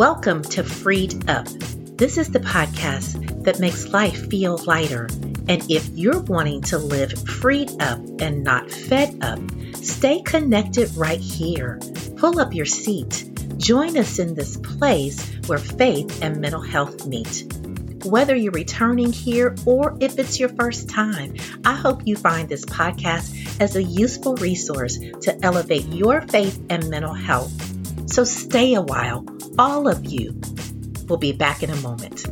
Welcome 0.00 0.40
to 0.44 0.64
Freed 0.64 1.28
Up. 1.28 1.46
This 1.98 2.16
is 2.16 2.30
the 2.30 2.40
podcast 2.40 3.44
that 3.44 3.60
makes 3.60 3.88
life 3.88 4.30
feel 4.30 4.56
lighter. 4.64 5.10
And 5.46 5.62
if 5.70 5.90
you're 5.90 6.20
wanting 6.20 6.62
to 6.62 6.78
live 6.78 7.12
freed 7.28 7.70
up 7.82 7.98
and 8.18 8.42
not 8.42 8.70
fed 8.70 9.18
up, 9.20 9.38
stay 9.74 10.22
connected 10.22 10.90
right 10.96 11.20
here. 11.20 11.78
Pull 12.16 12.40
up 12.40 12.54
your 12.54 12.64
seat. 12.64 13.30
Join 13.58 13.98
us 13.98 14.18
in 14.18 14.34
this 14.34 14.56
place 14.56 15.34
where 15.46 15.58
faith 15.58 16.22
and 16.22 16.40
mental 16.40 16.62
health 16.62 17.06
meet. 17.06 17.44
Whether 18.06 18.34
you're 18.34 18.52
returning 18.52 19.12
here 19.12 19.54
or 19.66 19.98
if 20.00 20.18
it's 20.18 20.40
your 20.40 20.48
first 20.48 20.88
time, 20.88 21.34
I 21.66 21.74
hope 21.74 22.06
you 22.06 22.16
find 22.16 22.48
this 22.48 22.64
podcast 22.64 23.60
as 23.60 23.76
a 23.76 23.82
useful 23.82 24.34
resource 24.36 24.96
to 24.96 25.38
elevate 25.42 25.88
your 25.88 26.22
faith 26.22 26.58
and 26.70 26.88
mental 26.88 27.12
health. 27.12 27.69
So 28.10 28.24
stay 28.24 28.74
a 28.74 28.82
while 28.82 29.24
all 29.56 29.86
of 29.86 30.04
you. 30.04 30.34
We'll 31.08 31.16
be 31.16 31.30
back 31.30 31.62
in 31.62 31.70
a 31.70 31.76
moment. 31.76 32.26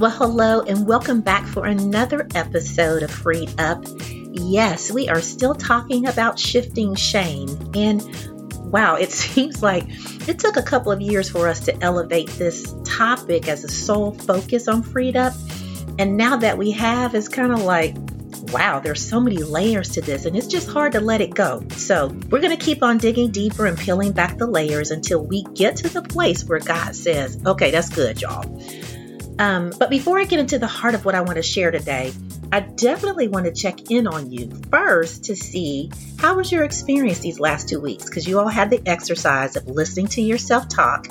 Well, 0.00 0.10
hello, 0.10 0.62
and 0.62 0.84
welcome 0.88 1.20
back 1.20 1.46
for 1.46 1.66
another 1.66 2.26
episode 2.34 3.04
of 3.04 3.10
Freed 3.12 3.52
Up. 3.60 3.84
Yes, 4.32 4.90
we 4.90 5.08
are 5.08 5.20
still 5.20 5.54
talking 5.54 6.08
about 6.08 6.40
shifting 6.40 6.96
shame. 6.96 7.50
And 7.72 8.02
wow, 8.72 8.96
it 8.96 9.12
seems 9.12 9.62
like 9.62 9.86
it 10.30 10.38
took 10.38 10.56
a 10.56 10.62
couple 10.62 10.92
of 10.92 11.00
years 11.00 11.28
for 11.28 11.48
us 11.48 11.58
to 11.58 11.76
elevate 11.82 12.28
this 12.30 12.72
topic 12.84 13.48
as 13.48 13.64
a 13.64 13.68
sole 13.68 14.12
focus 14.12 14.68
on 14.68 14.80
Freed 14.80 15.16
Up. 15.16 15.32
And 15.98 16.16
now 16.16 16.36
that 16.36 16.56
we 16.56 16.70
have, 16.70 17.16
it's 17.16 17.28
kind 17.28 17.50
of 17.50 17.62
like, 17.62 17.96
wow, 18.52 18.78
there's 18.78 19.06
so 19.06 19.20
many 19.20 19.38
layers 19.38 19.88
to 19.90 20.00
this, 20.00 20.26
and 20.26 20.36
it's 20.36 20.46
just 20.46 20.68
hard 20.68 20.92
to 20.92 21.00
let 21.00 21.20
it 21.20 21.34
go. 21.34 21.64
So, 21.70 22.06
we're 22.30 22.40
going 22.40 22.56
to 22.56 22.64
keep 22.64 22.82
on 22.82 22.98
digging 22.98 23.32
deeper 23.32 23.66
and 23.66 23.76
peeling 23.76 24.12
back 24.12 24.38
the 24.38 24.46
layers 24.46 24.92
until 24.92 25.20
we 25.20 25.42
get 25.54 25.76
to 25.78 25.88
the 25.88 26.00
place 26.00 26.44
where 26.44 26.60
God 26.60 26.94
says, 26.94 27.36
okay, 27.44 27.72
that's 27.72 27.88
good, 27.88 28.22
y'all. 28.22 28.44
Um, 29.40 29.72
but 29.78 29.88
before 29.88 30.20
I 30.20 30.24
get 30.24 30.38
into 30.38 30.58
the 30.58 30.66
heart 30.66 30.94
of 30.94 31.06
what 31.06 31.14
I 31.14 31.22
want 31.22 31.36
to 31.36 31.42
share 31.42 31.70
today, 31.70 32.12
I 32.52 32.60
definitely 32.60 33.26
want 33.26 33.46
to 33.46 33.52
check 33.52 33.90
in 33.90 34.06
on 34.06 34.30
you 34.30 34.50
first 34.70 35.24
to 35.24 35.34
see 35.34 35.90
how 36.18 36.36
was 36.36 36.52
your 36.52 36.62
experience 36.62 37.20
these 37.20 37.40
last 37.40 37.66
two 37.66 37.80
weeks 37.80 38.04
because 38.04 38.28
you 38.28 38.38
all 38.38 38.48
had 38.48 38.68
the 38.68 38.82
exercise 38.84 39.56
of 39.56 39.66
listening 39.66 40.08
to 40.08 40.20
yourself 40.20 40.68
talk 40.68 41.08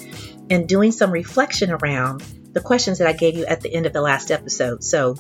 and 0.52 0.70
doing 0.70 0.92
some 0.92 1.10
reflection 1.10 1.72
around 1.72 2.22
the 2.54 2.62
questions 2.62 3.00
that 3.00 3.08
I 3.08 3.14
gave 3.14 3.36
you 3.36 3.48
at 3.48 3.62
the 3.62 3.74
end 3.74 3.88
of 3.88 3.94
the 3.94 4.02
last 4.02 4.30
episode. 4.30 4.84
So 4.84 5.16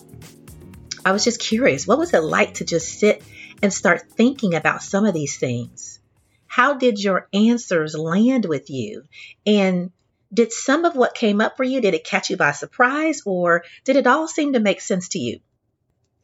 I 1.03 1.11
was 1.11 1.23
just 1.23 1.39
curious, 1.39 1.87
what 1.87 1.97
was 1.97 2.13
it 2.13 2.19
like 2.19 2.55
to 2.55 2.63
just 2.63 2.99
sit 2.99 3.23
and 3.63 3.73
start 3.73 4.11
thinking 4.11 4.53
about 4.53 4.83
some 4.83 5.05
of 5.05 5.15
these 5.15 5.35
things? 5.35 5.99
How 6.45 6.75
did 6.75 7.03
your 7.03 7.27
answers 7.33 7.95
land 7.95 8.45
with 8.45 8.69
you? 8.69 9.05
And 9.47 9.91
did 10.33 10.51
some 10.51 10.85
of 10.85 10.95
what 10.95 11.15
came 11.15 11.41
up 11.41 11.57
for 11.57 11.63
you, 11.63 11.81
did 11.81 11.93
it 11.93 12.05
catch 12.05 12.29
you 12.29 12.37
by 12.37 12.51
surprise 12.51 13.23
or 13.25 13.63
did 13.83 13.95
it 13.95 14.07
all 14.07 14.27
seem 14.27 14.53
to 14.53 14.59
make 14.59 14.81
sense 14.81 15.09
to 15.09 15.19
you? 15.19 15.39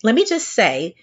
Let 0.04 0.16
me 0.16 0.26
just 0.26 0.48
say 0.48 0.96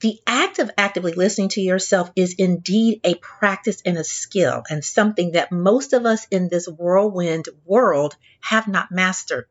the 0.00 0.18
act 0.26 0.58
of 0.58 0.70
actively 0.78 1.12
listening 1.12 1.48
to 1.50 1.60
yourself 1.60 2.10
is 2.14 2.34
indeed 2.38 3.00
a 3.04 3.14
practice 3.16 3.82
and 3.84 3.98
a 3.98 4.04
skill, 4.04 4.62
and 4.70 4.84
something 4.84 5.32
that 5.32 5.50
most 5.50 5.92
of 5.92 6.06
us 6.06 6.26
in 6.30 6.48
this 6.48 6.68
whirlwind 6.68 7.48
world 7.64 8.16
have 8.40 8.68
not 8.68 8.92
mastered. 8.92 9.46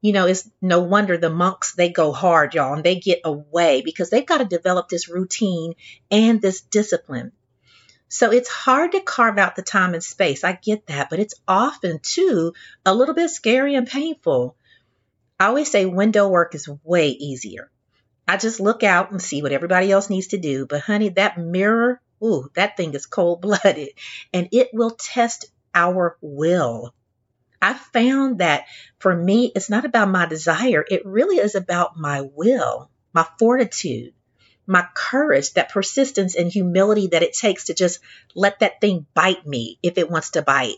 You 0.00 0.12
know, 0.12 0.26
it's 0.26 0.48
no 0.60 0.80
wonder 0.80 1.16
the 1.16 1.30
monks 1.30 1.74
they 1.74 1.88
go 1.88 2.12
hard, 2.12 2.54
y'all, 2.54 2.74
and 2.74 2.84
they 2.84 2.96
get 2.96 3.20
away 3.24 3.82
because 3.82 4.10
they've 4.10 4.26
got 4.26 4.38
to 4.38 4.44
develop 4.44 4.88
this 4.88 5.08
routine 5.08 5.74
and 6.10 6.42
this 6.42 6.60
discipline. 6.60 7.32
So 8.08 8.30
it's 8.30 8.48
hard 8.48 8.92
to 8.92 9.00
carve 9.00 9.38
out 9.38 9.56
the 9.56 9.62
time 9.62 9.94
and 9.94 10.02
space. 10.02 10.44
I 10.44 10.52
get 10.52 10.86
that, 10.86 11.10
but 11.10 11.18
it's 11.18 11.34
often 11.48 11.98
too 12.00 12.54
a 12.84 12.94
little 12.94 13.14
bit 13.14 13.30
scary 13.30 13.74
and 13.74 13.86
painful. 13.86 14.56
I 15.38 15.46
always 15.46 15.70
say 15.70 15.86
window 15.86 16.28
work 16.28 16.54
is 16.54 16.68
way 16.84 17.08
easier. 17.08 17.70
I 18.28 18.36
just 18.36 18.60
look 18.60 18.82
out 18.82 19.10
and 19.10 19.20
see 19.20 19.42
what 19.42 19.52
everybody 19.52 19.90
else 19.90 20.10
needs 20.10 20.28
to 20.28 20.38
do. 20.38 20.66
But 20.66 20.82
honey, 20.82 21.10
that 21.10 21.38
mirror, 21.38 22.00
ooh, 22.22 22.50
that 22.54 22.76
thing 22.76 22.94
is 22.94 23.06
cold 23.06 23.42
blooded 23.42 23.90
and 24.32 24.48
it 24.52 24.70
will 24.72 24.90
test 24.90 25.46
our 25.74 26.16
will. 26.20 26.94
I 27.60 27.74
found 27.74 28.38
that 28.38 28.66
for 28.98 29.14
me, 29.14 29.50
it's 29.54 29.70
not 29.70 29.84
about 29.84 30.10
my 30.10 30.26
desire. 30.26 30.84
It 30.88 31.04
really 31.04 31.36
is 31.36 31.54
about 31.54 31.98
my 31.98 32.20
will, 32.20 32.90
my 33.12 33.26
fortitude, 33.38 34.12
my 34.66 34.86
courage, 34.94 35.52
that 35.54 35.70
persistence 35.70 36.34
and 36.34 36.50
humility 36.50 37.08
that 37.08 37.22
it 37.22 37.32
takes 37.34 37.64
to 37.64 37.74
just 37.74 38.00
let 38.34 38.60
that 38.60 38.80
thing 38.80 39.06
bite 39.14 39.46
me 39.46 39.78
if 39.82 39.98
it 39.98 40.10
wants 40.10 40.30
to 40.30 40.42
bite. 40.42 40.76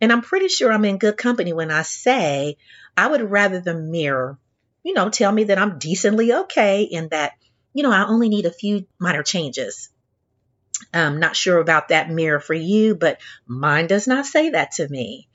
And 0.00 0.12
I'm 0.12 0.22
pretty 0.22 0.48
sure 0.48 0.72
I'm 0.72 0.84
in 0.84 0.98
good 0.98 1.16
company 1.16 1.52
when 1.52 1.70
I 1.70 1.82
say 1.82 2.56
I 2.96 3.06
would 3.06 3.22
rather 3.30 3.60
the 3.60 3.74
mirror 3.74 4.38
you 4.82 4.94
know, 4.94 5.10
tell 5.10 5.30
me 5.30 5.44
that 5.44 5.58
I'm 5.58 5.78
decently 5.78 6.32
okay 6.32 6.88
and 6.92 7.10
that, 7.10 7.32
you 7.72 7.82
know, 7.82 7.92
I 7.92 8.06
only 8.06 8.28
need 8.28 8.46
a 8.46 8.52
few 8.52 8.86
minor 8.98 9.22
changes. 9.22 9.90
I'm 10.92 11.20
not 11.20 11.36
sure 11.36 11.58
about 11.58 11.88
that 11.88 12.10
mirror 12.10 12.40
for 12.40 12.54
you, 12.54 12.94
but 12.94 13.20
mine 13.46 13.86
does 13.86 14.08
not 14.08 14.26
say 14.26 14.50
that 14.50 14.72
to 14.72 14.88
me. 14.88 15.28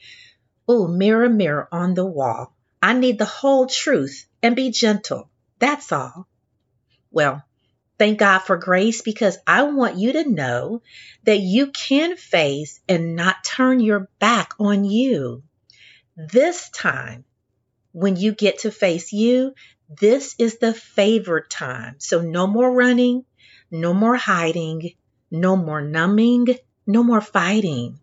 Oh, 0.68 0.88
mirror, 0.88 1.30
mirror 1.30 1.68
on 1.72 1.94
the 1.94 2.06
wall. 2.06 2.54
I 2.82 2.94
need 2.94 3.18
the 3.18 3.26
whole 3.26 3.68
truth 3.68 4.26
and 4.44 4.56
be 4.56 4.72
gentle. 4.72 5.30
That's 5.60 5.92
all. 5.92 6.28
Well, 7.10 7.44
thank 7.98 8.20
God 8.20 8.40
for 8.40 8.58
grace 8.58 9.02
because 9.02 9.38
I 9.46 9.64
want 9.64 9.98
you 9.98 10.14
to 10.14 10.30
know 10.30 10.82
that 11.24 11.40
you 11.40 11.68
can 11.68 12.16
face 12.18 12.80
and 12.88 13.16
not 13.16 13.44
turn 13.44 13.80
your 13.80 14.10
back 14.20 14.54
on 14.60 14.84
you. 14.84 15.44
This 16.16 16.70
time, 16.70 17.26
when 17.92 18.16
you 18.16 18.32
get 18.32 18.60
to 18.60 18.72
face 18.72 19.12
you, 19.12 19.54
this 19.90 20.36
is 20.38 20.58
the 20.58 20.74
favored 20.74 21.50
time. 21.50 21.96
So 22.00 22.22
no 22.22 22.48
more 22.48 22.72
running, 22.72 23.26
no 23.72 23.94
more 23.94 24.16
hiding, 24.16 24.92
no 25.32 25.56
more 25.56 25.82
numbing, 25.82 26.48
no 26.86 27.04
more 27.04 27.22
fighting. 27.22 28.00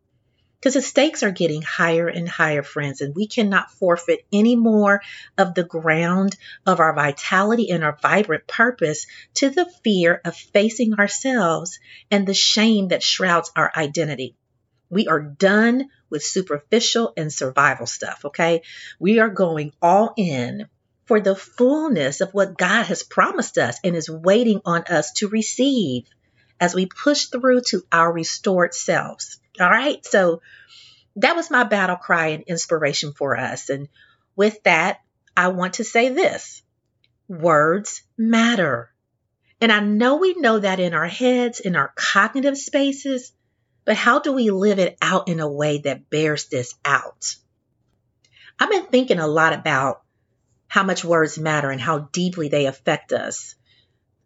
Because 0.65 0.73
the 0.77 0.81
stakes 0.81 1.23
are 1.23 1.31
getting 1.31 1.61
higher 1.61 2.09
and 2.09 2.27
higher, 2.27 2.63
friends, 2.63 3.03
and 3.03 3.15
we 3.15 3.27
cannot 3.27 3.71
forfeit 3.73 4.25
any 4.33 4.57
more 4.57 5.03
of 5.37 5.53
the 5.53 5.63
ground 5.63 6.39
of 6.65 6.81
our 6.81 6.95
vitality 6.95 7.71
and 7.71 7.85
our 7.85 7.99
vibrant 8.01 8.47
purpose 8.47 9.07
to 9.35 9.51
the 9.51 9.67
fear 9.85 10.23
of 10.25 10.35
facing 10.35 10.95
ourselves 10.95 11.79
and 12.11 12.27
the 12.27 12.33
shame 12.33 12.89
that 12.89 13.03
shrouds 13.03 13.53
our 13.55 13.71
identity. 13.77 14.37
We 14.89 15.07
are 15.07 15.21
done 15.21 15.91
with 16.09 16.25
superficial 16.25 17.13
and 17.15 17.31
survival 17.31 17.85
stuff, 17.85 18.25
okay? 18.25 18.63
We 18.99 19.19
are 19.19 19.29
going 19.29 19.75
all 19.83 20.15
in 20.17 20.67
for 21.05 21.21
the 21.21 21.37
fullness 21.37 22.23
of 22.23 22.33
what 22.33 22.57
God 22.57 22.85
has 22.85 23.03
promised 23.03 23.59
us 23.59 23.79
and 23.85 23.95
is 23.95 24.09
waiting 24.09 24.63
on 24.65 24.85
us 24.85 25.13
to 25.17 25.29
receive 25.29 26.07
as 26.59 26.75
we 26.75 26.87
push 26.87 27.27
through 27.27 27.61
to 27.67 27.83
our 27.93 28.11
restored 28.11 28.73
selves. 28.73 29.39
All 29.61 29.71
right? 29.71 30.05
So 30.05 30.43
that 31.17 31.37
was 31.37 31.51
my 31.51 31.65
battle 31.65 31.97
cry 31.97 32.29
and 32.29 32.45
inspiration 32.45 33.13
for 33.13 33.37
us. 33.37 33.71
And 33.71 33.89
with 34.37 34.63
that, 34.65 35.01
I 35.37 35.49
want 35.49 35.75
to 35.75 35.85
say 35.85 36.09
this 36.09 36.63
words 37.29 38.03
matter. 38.19 38.91
And 39.61 39.73
I 39.73 39.81
know 39.81 40.17
we 40.17 40.35
know 40.35 40.59
that 40.59 40.81
in 40.81 40.95
our 40.95 41.07
heads, 41.07 41.61
in 41.61 41.77
our 41.77 41.93
cognitive 41.95 42.59
spaces, 42.59 43.33
but 43.85 43.97
how 43.97 44.19
do 44.19 44.33
we 44.33 44.51
live 44.51 44.79
it 44.79 44.97
out 45.01 45.29
in 45.29 45.41
a 45.41 45.51
way 45.51 45.79
that 45.79 46.11
bears 46.11 46.47
this 46.47 46.75
out? 46.85 47.37
I've 48.59 48.71
been 48.71 48.87
thinking 48.87 49.19
a 49.19 49.27
lot 49.27 49.53
about 49.53 50.03
how 50.69 50.83
much 50.83 51.05
words 51.05 51.39
matter 51.39 51.71
and 51.71 51.81
how 51.81 51.99
deeply 52.13 52.49
they 52.49 52.67
affect 52.67 53.13
us. 53.13 53.55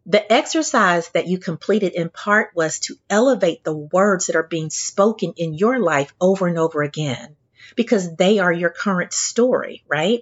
The 0.09 0.33
exercise 0.33 1.11
that 1.11 1.27
you 1.27 1.39
completed 1.39 1.93
in 1.93 2.09
part 2.09 2.53
was 2.55 2.81
to 2.81 2.97
elevate 3.11 3.63
the 3.63 3.77
words 3.77 4.27
that 4.27 4.37
are 4.37 4.43
being 4.43 4.71
spoken 4.71 5.35
in 5.37 5.53
your 5.53 5.79
life 5.79 6.15
over 6.19 6.47
and 6.47 6.59
over 6.59 6.83
again 6.83 7.37
because 7.77 8.17
they 8.17 8.39
are 8.39 8.53
your 8.53 8.71
current 8.71 9.13
story, 9.13 9.85
right? 9.87 10.21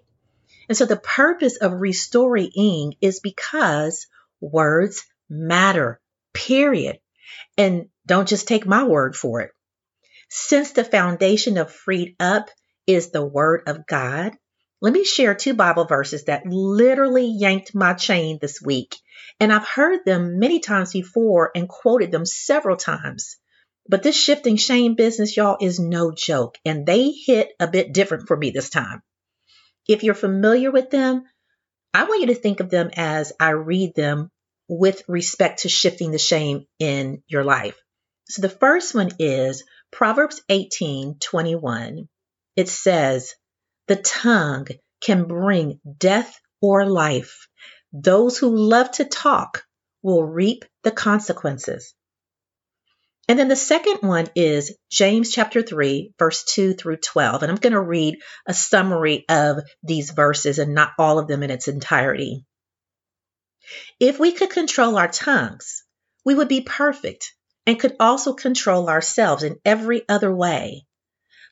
And 0.69 0.77
so 0.77 0.87
the 0.87 0.97
purpose 0.97 1.57
of 1.59 1.81
restoring 1.81 2.97
is 3.01 3.21
because 3.21 4.09
words 4.41 5.05
matter, 5.31 6.01
period. 6.33 6.99
And 7.57 7.89
don't 8.05 8.29
just 8.29 8.49
take 8.49 8.67
my 8.67 8.83
word 8.83 9.15
for 9.15 9.41
it. 9.41 9.53
Since 10.29 10.73
the 10.73 10.83
foundation 10.83 11.59
of 11.59 11.71
Freed 11.71 12.17
Up 12.19 12.51
is 12.89 13.11
the 13.11 13.25
Word 13.25 13.63
of 13.69 13.87
God, 13.87 14.33
let 14.87 14.93
me 14.93 15.03
share 15.03 15.35
two 15.35 15.55
Bible 15.55 15.85
verses 15.85 16.27
that 16.27 16.47
literally 16.47 17.27
yanked 17.27 17.75
my 17.75 17.93
chain 17.95 18.39
this 18.41 18.63
week. 18.63 18.95
And 19.41 19.53
I've 19.53 19.67
heard 19.67 20.05
them 20.05 20.39
many 20.39 20.61
times 20.61 20.93
before 20.93 21.51
and 21.57 21.69
quoted 21.69 22.13
them 22.13 22.25
several 22.25 22.77
times. 22.77 23.37
But 23.89 24.05
this 24.05 24.17
shifting 24.17 24.55
shame 24.55 24.95
business, 24.95 25.37
y'all, 25.37 25.57
is 25.61 25.81
no 25.81 26.13
joke. 26.13 26.57
And 26.65 26.87
they 26.87 27.11
hit 27.11 27.49
a 27.59 27.67
bit 27.67 27.95
different 27.95 28.29
for 28.29 28.37
me 28.37 28.51
this 28.51 28.71
time. 28.71 29.03
If 29.89 30.05
you're 30.05 30.15
familiar 30.15 30.71
with 30.71 30.91
them, 30.91 31.25
I 31.93 32.05
want 32.05 32.21
you 32.21 32.29
to 32.29 32.37
think 32.37 32.61
of 32.61 32.71
them 32.71 32.91
as 32.95 33.33
I 33.41 33.51
read 33.51 33.97
them 33.97 34.31
with 34.69 35.03
respect 35.09 35.63
to 35.63 35.69
shifting 35.69 36.13
the 36.13 36.19
shame 36.19 36.65
in 36.79 37.25
your 37.27 37.43
life. 37.43 37.77
So 38.29 38.41
the 38.41 38.49
first 38.49 38.95
one 38.95 39.11
is 39.19 39.65
Proverbs 39.91 40.43
18 40.49 41.19
21. 41.19 42.09
It 42.55 42.69
says, 42.69 43.35
The 43.89 43.97
tongue 43.97 44.67
can 45.01 45.25
bring 45.25 45.81
death 45.99 46.41
or 46.61 46.87
life. 46.87 47.49
Those 47.93 48.39
who 48.39 48.57
love 48.57 48.91
to 48.93 49.05
talk 49.05 49.65
will 50.03 50.25
reap 50.25 50.65
the 50.83 50.91
consequences. 50.91 51.95
And 53.29 53.39
then 53.39 53.49
the 53.49 53.57
second 53.57 54.09
one 54.09 54.29
is 54.37 54.77
James 54.91 55.33
chapter 55.33 55.63
3, 55.63 56.13
verse 56.19 56.45
2 56.45 56.75
through 56.75 56.99
12. 56.99 57.43
And 57.43 57.51
I'm 57.51 57.59
going 57.59 57.73
to 57.73 57.81
read 57.81 58.19
a 58.47 58.55
summary 58.55 59.25
of 59.29 59.59
these 59.83 60.11
verses 60.11 60.59
and 60.59 60.75
not 60.75 60.93
all 60.99 61.19
of 61.19 61.27
them 61.27 61.43
in 61.43 61.51
its 61.51 61.67
entirety. 61.67 62.45
If 63.99 64.21
we 64.21 64.33
could 64.33 64.51
control 64.51 64.97
our 64.97 65.09
tongues, 65.09 65.83
we 66.25 66.35
would 66.35 66.49
be 66.49 66.61
perfect 66.61 67.35
and 67.67 67.81
could 67.81 67.97
also 67.99 68.33
control 68.33 68.89
ourselves 68.89 69.43
in 69.43 69.57
every 69.65 70.09
other 70.09 70.33
way. 70.33 70.86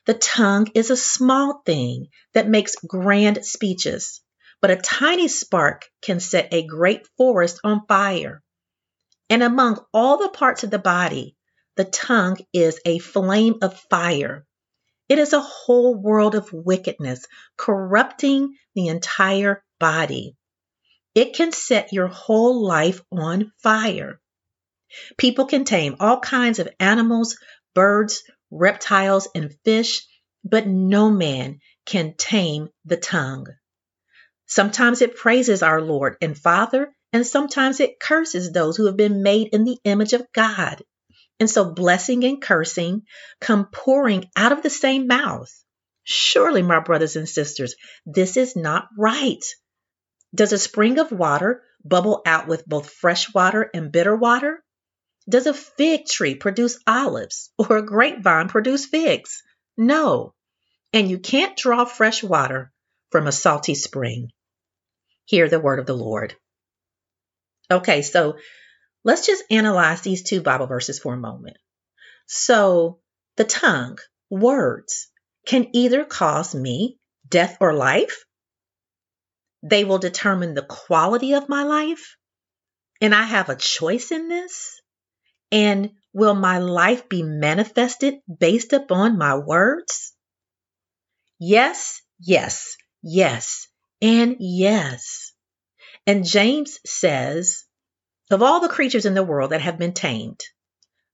The 0.05 0.13
tongue 0.13 0.67
is 0.75 0.91
a 0.91 0.97
small 0.97 1.61
thing 1.65 2.09
that 2.33 2.47
makes 2.47 2.75
grand 2.75 3.43
speeches, 3.45 4.21
but 4.61 4.71
a 4.71 4.75
tiny 4.75 5.27
spark 5.27 5.89
can 6.01 6.19
set 6.19 6.53
a 6.53 6.65
great 6.65 7.07
forest 7.17 7.59
on 7.63 7.85
fire. 7.87 8.43
And 9.29 9.41
among 9.41 9.83
all 9.93 10.17
the 10.17 10.29
parts 10.29 10.63
of 10.63 10.69
the 10.69 10.79
body, 10.79 11.35
the 11.75 11.85
tongue 11.85 12.37
is 12.53 12.79
a 12.85 12.99
flame 12.99 13.55
of 13.61 13.79
fire. 13.89 14.45
It 15.09 15.19
is 15.19 15.33
a 15.33 15.41
whole 15.41 15.95
world 15.95 16.35
of 16.35 16.53
wickedness, 16.53 17.25
corrupting 17.57 18.55
the 18.75 18.87
entire 18.87 19.63
body. 19.79 20.35
It 21.15 21.35
can 21.35 21.51
set 21.51 21.93
your 21.93 22.07
whole 22.07 22.63
life 22.63 23.01
on 23.11 23.51
fire. 23.63 24.19
People 25.17 25.45
can 25.45 25.63
tame 25.63 25.95
all 25.99 26.19
kinds 26.19 26.59
of 26.59 26.69
animals, 26.79 27.37
birds, 27.73 28.23
reptiles, 28.51 29.27
and 29.35 29.55
fish, 29.63 30.05
but 30.43 30.67
no 30.67 31.09
man 31.09 31.59
can 31.85 32.13
tame 32.17 32.69
the 32.85 32.97
tongue. 32.97 33.47
Sometimes 34.45 35.01
it 35.01 35.15
praises 35.15 35.63
our 35.63 35.81
Lord 35.81 36.17
and 36.21 36.37
Father, 36.37 36.93
and 37.11 37.25
sometimes 37.25 37.79
it 37.79 37.99
curses 37.99 38.51
those 38.51 38.77
who 38.77 38.85
have 38.85 38.97
been 38.97 39.23
made 39.23 39.49
in 39.53 39.63
the 39.63 39.77
image 39.83 40.13
of 40.13 40.31
God. 40.33 40.83
And 41.39 41.49
so 41.49 41.73
blessing 41.73 42.23
and 42.23 42.41
cursing 42.41 43.03
come 43.41 43.67
pouring 43.71 44.25
out 44.35 44.51
of 44.51 44.61
the 44.61 44.69
same 44.69 45.07
mouth. 45.07 45.51
Surely, 46.03 46.61
my 46.61 46.79
brothers 46.79 47.15
and 47.15 47.27
sisters, 47.27 47.75
this 48.05 48.37
is 48.37 48.55
not 48.55 48.87
right. 48.97 49.43
Does 50.33 50.53
a 50.53 50.57
spring 50.57 50.99
of 50.99 51.11
water 51.11 51.63
bubble 51.83 52.21
out 52.25 52.47
with 52.47 52.65
both 52.65 52.89
fresh 52.89 53.33
water 53.33 53.69
and 53.73 53.91
bitter 53.91 54.15
water? 54.15 54.63
Does 55.27 55.47
a 55.47 55.53
fig 55.53 56.05
tree 56.05 56.35
produce 56.35 56.79
olives 56.85 57.51
or 57.57 57.77
a 57.77 57.85
grapevine 57.85 58.47
produce 58.47 58.85
figs? 58.85 59.43
No. 59.77 60.33
And 60.93 61.09
you 61.09 61.19
can't 61.19 61.57
draw 61.57 61.85
fresh 61.85 62.23
water 62.23 62.71
from 63.11 63.27
a 63.27 63.31
salty 63.31 63.75
spring. 63.75 64.29
Hear 65.25 65.49
the 65.49 65.59
word 65.59 65.79
of 65.79 65.85
the 65.85 65.95
Lord. 65.95 66.35
Okay, 67.71 68.01
so 68.01 68.37
Let's 69.05 69.27
just 69.27 69.43
analyze 69.51 70.01
these 70.01 70.23
two 70.23 70.41
Bible 70.41 70.65
verses 70.65 70.97
for 70.97 71.13
a 71.13 71.17
moment. 71.17 71.57
So, 72.25 73.01
the 73.37 73.43
tongue, 73.43 73.99
words, 74.31 75.11
can 75.45 75.67
either 75.73 76.03
cause 76.03 76.55
me 76.55 76.97
death 77.29 77.57
or 77.61 77.71
life. 77.71 78.25
They 79.61 79.83
will 79.83 79.99
determine 79.99 80.55
the 80.55 80.63
quality 80.63 81.33
of 81.33 81.47
my 81.47 81.63
life. 81.63 82.17
And 82.99 83.13
I 83.13 83.21
have 83.21 83.49
a 83.49 83.55
choice 83.55 84.11
in 84.11 84.27
this. 84.27 84.81
And 85.55 85.91
will 86.11 86.35
my 86.35 86.57
life 86.57 87.07
be 87.07 87.23
manifested 87.23 88.15
based 88.27 88.73
upon 88.73 89.17
my 89.17 89.37
words? 89.37 90.13
Yes, 91.39 92.01
yes, 92.19 92.75
yes, 93.01 93.69
and 94.01 94.35
yes. 94.41 95.31
And 96.05 96.25
James 96.25 96.79
says, 96.85 97.63
of 98.29 98.41
all 98.41 98.59
the 98.59 98.67
creatures 98.67 99.05
in 99.05 99.13
the 99.13 99.23
world 99.23 99.51
that 99.51 99.61
have 99.61 99.79
been 99.79 99.93
tamed, 99.93 100.41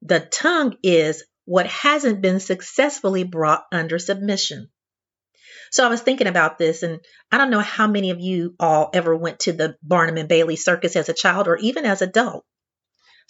the 0.02 0.20
tongue 0.20 0.76
is 0.82 1.24
what 1.46 1.68
hasn't 1.68 2.22
been 2.22 2.40
successfully 2.40 3.24
brought 3.24 3.66
under 3.72 4.00
submission. 4.00 4.72
So 5.70 5.86
I 5.86 5.90
was 5.90 6.02
thinking 6.02 6.26
about 6.26 6.58
this, 6.58 6.82
and 6.82 7.00
I 7.32 7.38
don't 7.38 7.52
know 7.52 7.60
how 7.60 7.86
many 7.86 8.10
of 8.10 8.20
you 8.20 8.56
all 8.60 8.90
ever 8.92 9.16
went 9.16 9.42
to 9.42 9.54
the 9.54 9.78
Barnum 9.84 10.18
and 10.18 10.28
Bailey 10.28 10.56
circus 10.56 10.96
as 10.96 11.10
a 11.10 11.14
child 11.14 11.48
or 11.48 11.58
even 11.58 11.86
as 11.86 12.02
adult. 12.02 12.44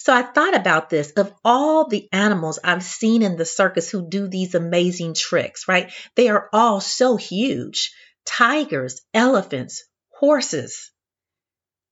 So 0.03 0.11
I 0.11 0.23
thought 0.23 0.55
about 0.55 0.89
this 0.89 1.11
of 1.11 1.31
all 1.45 1.87
the 1.87 2.09
animals 2.11 2.57
I've 2.63 2.83
seen 2.83 3.21
in 3.21 3.37
the 3.37 3.45
circus 3.45 3.87
who 3.87 4.09
do 4.09 4.27
these 4.27 4.55
amazing 4.55 5.13
tricks, 5.13 5.67
right? 5.67 5.93
They 6.15 6.29
are 6.29 6.49
all 6.51 6.81
so 6.81 7.17
huge 7.17 7.93
tigers, 8.25 9.01
elephants, 9.13 9.83
horses. 10.09 10.91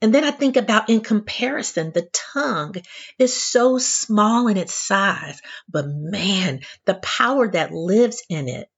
And 0.02 0.12
then 0.12 0.24
I 0.24 0.32
think 0.32 0.58
about 0.58 0.90
in 0.90 1.02
comparison, 1.02 1.92
the 1.92 2.10
tongue 2.34 2.74
is 3.20 3.40
so 3.40 3.78
small 3.78 4.48
in 4.48 4.58
its 4.58 4.74
size, 4.74 5.40
but 5.68 5.86
man, 5.88 6.62
the 6.86 6.96
power 6.96 7.48
that 7.50 7.72
lives 7.72 8.24
in 8.28 8.48
it 8.48 8.70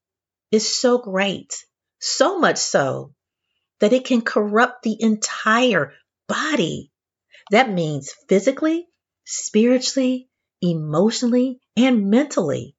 is 0.51 0.77
so 0.77 0.97
great. 0.97 1.55
So 2.01 2.37
much 2.37 2.57
so 2.57 3.13
that 3.79 3.93
it 3.93 4.03
can 4.03 4.23
corrupt 4.23 4.83
the 4.83 4.97
entire 5.01 5.93
body. 6.27 6.91
That 7.51 7.71
means 7.71 8.13
physically, 8.27 8.89
spiritually, 9.25 10.29
emotionally, 10.61 11.59
and 11.77 12.09
mentally. 12.09 12.75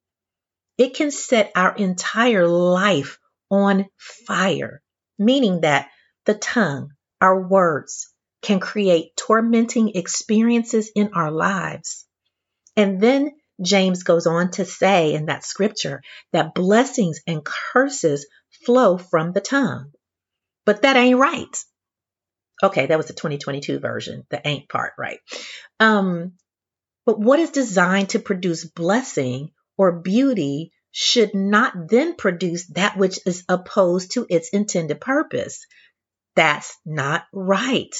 It 0.77 0.95
can 0.95 1.11
set 1.11 1.51
our 1.55 1.75
entire 1.75 2.47
life 2.47 3.19
on 3.49 3.85
fire, 3.97 4.81
meaning 5.19 5.61
that 5.61 5.89
the 6.25 6.33
tongue, 6.33 6.91
our 7.21 7.47
words, 7.47 8.11
can 8.41 8.59
create 8.59 9.15
tormenting 9.15 9.95
experiences 9.95 10.91
in 10.95 11.13
our 11.13 11.31
lives. 11.31 12.05
And 12.75 12.99
then 12.99 13.31
James 13.61 14.03
goes 14.03 14.25
on 14.25 14.51
to 14.51 14.65
say 14.65 15.13
in 15.13 15.27
that 15.27 15.43
scripture 15.43 16.01
that 16.31 16.55
blessings 16.55 17.21
and 17.27 17.45
curses 17.45 18.25
flow 18.65 18.97
from 18.97 19.31
the 19.31 19.41
tongue. 19.41 19.91
But 20.65 20.81
that 20.81 20.97
ain't 20.97 21.19
right. 21.19 21.55
Okay, 22.63 22.85
that 22.85 22.97
was 22.97 23.07
the 23.07 23.13
2022 23.13 23.79
version, 23.79 24.25
the 24.29 24.45
ain't 24.47 24.69
part, 24.69 24.93
right? 24.97 25.19
Um, 25.79 26.33
but 27.05 27.19
what 27.19 27.39
is 27.39 27.51
designed 27.51 28.09
to 28.09 28.19
produce 28.19 28.63
blessing 28.63 29.51
or 29.77 29.99
beauty 29.99 30.71
should 30.91 31.33
not 31.33 31.73
then 31.89 32.15
produce 32.15 32.67
that 32.67 32.97
which 32.97 33.19
is 33.25 33.43
opposed 33.49 34.11
to 34.13 34.25
its 34.29 34.49
intended 34.49 35.01
purpose. 35.01 35.65
That's 36.35 36.77
not 36.85 37.25
right. 37.33 37.93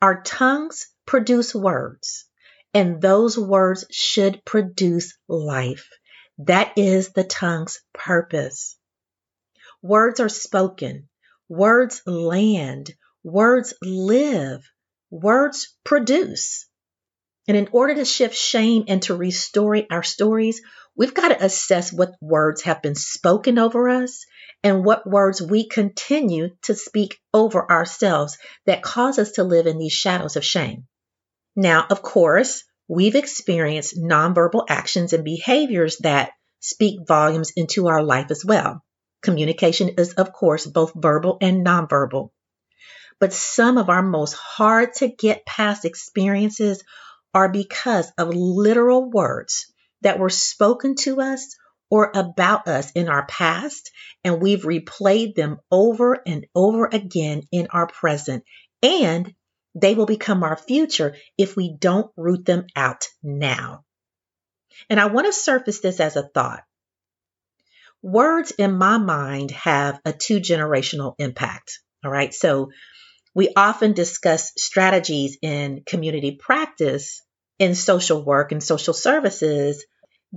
Our 0.00 0.22
tongues 0.22 0.86
produce 1.06 1.54
words, 1.54 2.24
and 2.72 3.02
those 3.02 3.36
words 3.36 3.84
should 3.90 4.44
produce 4.44 5.18
life. 5.28 5.88
That 6.38 6.72
is 6.76 7.10
the 7.10 7.24
tongue's 7.24 7.80
purpose. 7.92 8.76
Words 9.82 10.20
are 10.20 10.28
spoken, 10.28 11.08
words 11.48 12.00
land, 12.06 12.94
words 13.28 13.74
live, 13.82 14.64
words 15.10 15.76
produce. 15.84 16.66
And 17.46 17.56
in 17.56 17.68
order 17.72 17.94
to 17.94 18.04
shift 18.04 18.34
shame 18.34 18.84
and 18.88 19.02
to 19.02 19.16
restore 19.16 19.82
our 19.90 20.02
stories, 20.02 20.60
we've 20.96 21.14
got 21.14 21.28
to 21.28 21.44
assess 21.44 21.92
what 21.92 22.16
words 22.20 22.62
have 22.62 22.82
been 22.82 22.94
spoken 22.94 23.58
over 23.58 23.88
us 23.88 24.24
and 24.62 24.84
what 24.84 25.08
words 25.08 25.40
we 25.40 25.68
continue 25.68 26.50
to 26.62 26.74
speak 26.74 27.18
over 27.32 27.70
ourselves 27.70 28.36
that 28.66 28.82
cause 28.82 29.18
us 29.18 29.32
to 29.32 29.44
live 29.44 29.66
in 29.66 29.78
these 29.78 29.92
shadows 29.92 30.36
of 30.36 30.44
shame. 30.44 30.86
Now, 31.54 31.86
of 31.90 32.02
course, 32.02 32.64
we've 32.88 33.14
experienced 33.14 33.96
nonverbal 33.96 34.64
actions 34.68 35.12
and 35.12 35.24
behaviors 35.24 35.98
that 35.98 36.32
speak 36.60 37.06
volumes 37.06 37.52
into 37.56 37.88
our 37.88 38.02
life 38.02 38.30
as 38.30 38.44
well. 38.44 38.82
Communication 39.22 39.90
is, 39.98 40.14
of 40.14 40.32
course, 40.32 40.66
both 40.66 40.92
verbal 40.94 41.38
and 41.40 41.64
nonverbal. 41.64 42.30
But 43.20 43.32
some 43.32 43.78
of 43.78 43.88
our 43.88 44.02
most 44.02 44.34
hard 44.34 44.94
to 44.94 45.08
get 45.08 45.46
past 45.46 45.84
experiences 45.84 46.82
are 47.34 47.48
because 47.48 48.10
of 48.18 48.34
literal 48.34 49.10
words 49.10 49.72
that 50.02 50.18
were 50.18 50.30
spoken 50.30 50.94
to 50.96 51.20
us 51.20 51.56
or 51.90 52.12
about 52.14 52.68
us 52.68 52.92
in 52.92 53.08
our 53.08 53.26
past, 53.26 53.90
and 54.24 54.40
we've 54.40 54.62
replayed 54.62 55.34
them 55.34 55.58
over 55.70 56.18
and 56.26 56.46
over 56.54 56.86
again 56.86 57.42
in 57.50 57.68
our 57.70 57.86
present. 57.86 58.44
And 58.82 59.34
they 59.74 59.94
will 59.94 60.06
become 60.06 60.42
our 60.42 60.56
future 60.56 61.16
if 61.36 61.56
we 61.56 61.74
don't 61.76 62.12
root 62.16 62.44
them 62.44 62.66
out 62.76 63.08
now. 63.22 63.84
And 64.90 65.00
I 65.00 65.06
want 65.06 65.26
to 65.26 65.32
surface 65.32 65.80
this 65.80 66.00
as 66.00 66.16
a 66.16 66.22
thought. 66.22 66.62
words 68.02 68.52
in 68.52 68.72
my 68.76 68.98
mind 68.98 69.50
have 69.50 70.00
a 70.04 70.12
two 70.12 70.40
generational 70.40 71.14
impact. 71.18 71.80
All 72.04 72.10
right. 72.10 72.32
So 72.32 72.70
we 73.34 73.52
often 73.56 73.92
discuss 73.92 74.52
strategies 74.56 75.38
in 75.42 75.82
community 75.86 76.32
practice, 76.32 77.22
in 77.58 77.74
social 77.74 78.22
work 78.22 78.52
and 78.52 78.62
social 78.62 78.94
services 78.94 79.84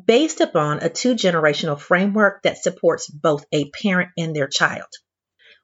based 0.05 0.41
upon 0.41 0.79
a 0.79 0.89
two 0.89 1.15
generational 1.15 1.79
framework 1.79 2.43
that 2.43 2.57
supports 2.57 3.07
both 3.09 3.45
a 3.51 3.69
parent 3.69 4.09
and 4.17 4.35
their 4.35 4.47
child. 4.47 4.87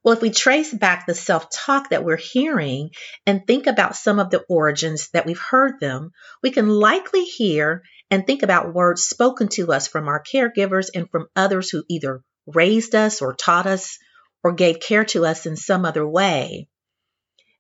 Well, 0.03 0.15
if 0.15 0.21
we 0.21 0.29
trace 0.29 0.73
back 0.73 1.05
the 1.05 1.13
self 1.13 1.49
talk 1.49 1.89
that 1.89 2.03
we're 2.03 2.17
hearing 2.17 2.91
and 3.25 3.45
think 3.45 3.67
about 3.67 3.95
some 3.95 4.19
of 4.19 4.29
the 4.29 4.43
origins 4.47 5.09
that 5.09 5.25
we've 5.25 5.39
heard 5.39 5.79
them, 5.79 6.11
we 6.43 6.51
can 6.51 6.69
likely 6.69 7.23
hear 7.23 7.83
and 8.09 8.25
think 8.25 8.43
about 8.43 8.73
words 8.73 9.03
spoken 9.03 9.47
to 9.49 9.73
us 9.73 9.87
from 9.87 10.07
our 10.07 10.23
caregivers 10.23 10.89
and 10.93 11.09
from 11.09 11.27
others 11.35 11.69
who 11.69 11.83
either 11.89 12.21
raised 12.45 12.95
us 12.95 13.21
or 13.21 13.33
taught 13.33 13.65
us 13.65 13.97
or 14.43 14.53
gave 14.53 14.79
care 14.79 15.03
to 15.05 15.25
us 15.25 15.45
in 15.45 15.57
some 15.57 15.83
other 15.83 16.07
way. 16.07 16.69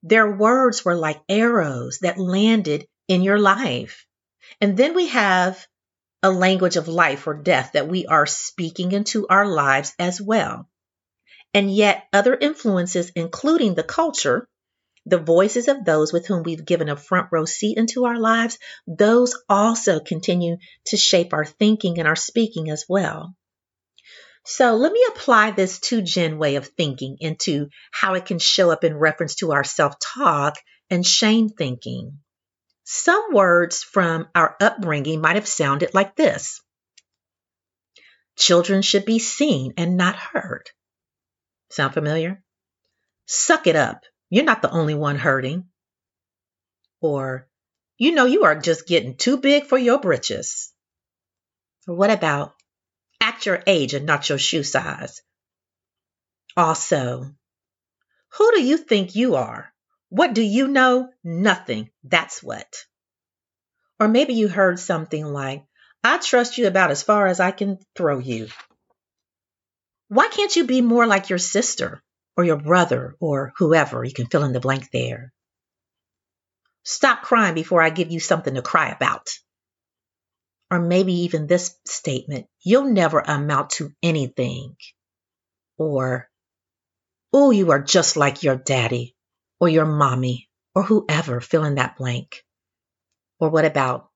Their 0.09 0.31
words 0.31 0.85
were 0.85 0.95
like 0.95 1.21
arrows 1.27 1.99
that 1.99 2.17
landed 2.17 2.87
in 3.09 3.23
your 3.23 3.39
life. 3.39 4.05
And 4.61 4.77
then 4.77 4.95
we 4.95 5.07
have 5.07 5.67
a 6.23 6.31
language 6.31 6.77
of 6.77 6.87
life 6.87 7.27
or 7.27 7.33
death 7.33 7.71
that 7.73 7.89
we 7.89 8.05
are 8.05 8.25
speaking 8.25 8.93
into 8.93 9.27
our 9.27 9.45
lives 9.45 9.93
as 9.99 10.21
well. 10.21 10.69
And 11.53 11.73
yet, 11.73 12.07
other 12.13 12.35
influences, 12.35 13.11
including 13.15 13.75
the 13.75 13.83
culture, 13.83 14.47
the 15.05 15.17
voices 15.17 15.67
of 15.67 15.83
those 15.83 16.13
with 16.13 16.25
whom 16.25 16.43
we've 16.43 16.65
given 16.65 16.89
a 16.89 16.95
front 16.95 17.27
row 17.31 17.45
seat 17.45 17.77
into 17.77 18.05
our 18.05 18.17
lives, 18.17 18.59
those 18.87 19.35
also 19.49 19.99
continue 19.99 20.57
to 20.85 20.97
shape 20.97 21.33
our 21.33 21.45
thinking 21.45 21.99
and 21.99 22.07
our 22.07 22.15
speaking 22.15 22.69
as 22.69 22.85
well. 22.87 23.35
So 24.49 24.77
let 24.77 24.93
me 24.93 25.05
apply 25.09 25.51
this 25.51 25.77
two 25.77 26.01
gen 26.01 26.37
way 26.37 26.55
of 26.55 26.67
thinking 26.67 27.17
into 27.19 27.67
how 27.91 28.13
it 28.13 28.25
can 28.25 28.39
show 28.39 28.71
up 28.71 28.85
in 28.85 28.95
reference 28.95 29.35
to 29.35 29.51
our 29.51 29.65
self 29.65 29.95
talk 29.99 30.55
and 30.89 31.05
shame 31.05 31.49
thinking. 31.49 32.19
Some 32.85 33.33
words 33.33 33.83
from 33.83 34.29
our 34.33 34.55
upbringing 34.61 35.19
might 35.19 35.35
have 35.35 35.49
sounded 35.49 35.93
like 35.93 36.15
this 36.15 36.61
Children 38.37 38.83
should 38.83 39.03
be 39.03 39.19
seen 39.19 39.73
and 39.75 39.97
not 39.97 40.15
heard. 40.15 40.69
Sound 41.69 41.93
familiar? 41.93 42.41
Suck 43.25 43.67
it 43.67 43.75
up. 43.75 44.05
You're 44.29 44.45
not 44.45 44.61
the 44.61 44.71
only 44.71 44.93
one 44.93 45.17
hurting. 45.17 45.65
Or, 47.01 47.49
you 47.97 48.13
know, 48.13 48.25
you 48.25 48.45
are 48.45 48.57
just 48.57 48.87
getting 48.87 49.17
too 49.17 49.35
big 49.35 49.65
for 49.65 49.77
your 49.77 49.99
britches. 49.99 50.71
Or 51.85 51.95
what 51.95 52.11
about 52.11 52.53
act 53.27 53.45
your 53.45 53.61
age 53.67 53.93
and 53.93 54.05
not 54.05 54.29
your 54.29 54.37
shoe 54.37 54.63
size? 54.63 55.21
Also, 56.55 57.25
who 58.37 58.51
do 58.53 58.63
you 58.63 58.77
think 58.77 59.15
you 59.15 59.35
are? 59.35 59.71
What 60.09 60.33
do 60.33 60.41
you 60.41 60.69
know? 60.69 61.09
Nothing. 61.23 61.89
That's 62.05 62.41
what. 62.41 62.85
Or 63.99 64.07
maybe 64.07 64.33
you 64.33 64.47
heard 64.47 64.79
something 64.79 65.25
like, 65.25 65.65
I 66.03 66.19
trust 66.19 66.57
you 66.57 66.67
about 66.67 66.91
as 66.91 67.03
far 67.03 67.27
as 67.27 67.41
I 67.41 67.51
can 67.51 67.79
throw 67.97 68.19
you. 68.19 68.47
Why 70.07 70.29
can't 70.29 70.55
you 70.55 70.65
be 70.65 70.81
more 70.81 71.05
like 71.05 71.29
your 71.29 71.39
sister 71.39 72.01
or 72.37 72.45
your 72.45 72.55
brother 72.55 73.15
or 73.19 73.51
whoever? 73.57 74.05
You 74.05 74.13
can 74.13 74.27
fill 74.27 74.45
in 74.45 74.53
the 74.53 74.61
blank 74.61 74.89
there. 74.91 75.33
Stop 76.83 77.23
crying 77.23 77.55
before 77.55 77.81
I 77.81 77.89
give 77.89 78.09
you 78.09 78.21
something 78.21 78.53
to 78.53 78.61
cry 78.61 78.89
about. 78.89 79.27
Or 80.69 80.79
maybe 80.79 81.13
even 81.21 81.47
this 81.47 81.77
statement 81.85 82.47
you'll 82.61 82.89
never 82.89 83.19
amount 83.19 83.71
to 83.71 83.91
anything. 84.03 84.75
Or, 85.77 86.29
oh, 87.31 87.51
you 87.51 87.71
are 87.71 87.81
just 87.81 88.17
like 88.17 88.43
your 88.43 88.57
daddy 88.57 89.15
or 89.59 89.69
your 89.69 89.85
mommy 89.85 90.49
or 90.75 90.83
whoever, 90.83 91.39
fill 91.41 91.63
in 91.63 91.75
that 91.75 91.97
blank. 91.97 92.43
Or 93.39 93.49
what 93.49 93.65
about, 93.65 94.09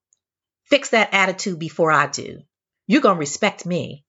fix 0.65 0.89
that 0.89 1.13
attitude 1.13 1.60
before 1.60 1.91
I 1.91 2.08
do? 2.08 2.41
You're 2.88 3.01
going 3.01 3.15
to 3.15 3.20
respect 3.20 3.65
me. 3.65 4.03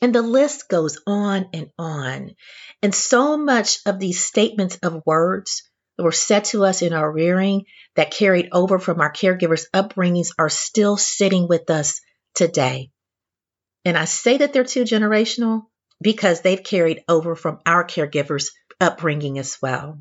And 0.00 0.14
the 0.14 0.22
list 0.22 0.68
goes 0.68 1.00
on 1.06 1.48
and 1.52 1.70
on. 1.78 2.36
And 2.82 2.94
so 2.94 3.36
much 3.36 3.80
of 3.84 3.98
these 3.98 4.24
statements 4.24 4.76
of 4.82 5.02
words 5.04 5.68
were 6.04 6.12
said 6.12 6.44
to 6.46 6.64
us 6.64 6.82
in 6.82 6.92
our 6.92 7.10
rearing 7.10 7.64
that 7.96 8.10
carried 8.10 8.48
over 8.52 8.78
from 8.78 9.00
our 9.00 9.12
caregivers' 9.12 9.66
upbringings 9.74 10.30
are 10.38 10.48
still 10.48 10.96
sitting 10.96 11.48
with 11.48 11.70
us 11.70 12.00
today. 12.34 12.90
And 13.84 13.96
I 13.96 14.04
say 14.04 14.38
that 14.38 14.52
they're 14.52 14.64
two 14.64 14.84
generational 14.84 15.66
because 16.00 16.40
they've 16.40 16.62
carried 16.62 17.02
over 17.08 17.34
from 17.34 17.60
our 17.66 17.84
caregivers' 17.84 18.50
upbringing 18.80 19.38
as 19.38 19.58
well. 19.60 19.98